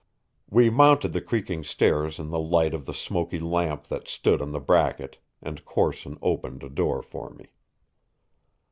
[0.49, 4.51] We mounted the creaking stairs in the light of the smoky lamp that stood on
[4.51, 7.53] the bracket, and Corson opened a door for me.